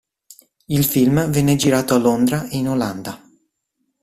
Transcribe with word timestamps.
Il 0.69 0.83
film 0.83 1.29
venne 1.29 1.55
girato 1.55 1.93
a 1.93 1.99
Londra 1.99 2.47
e 2.49 2.57
in 2.57 2.69
Olanda. 2.69 3.21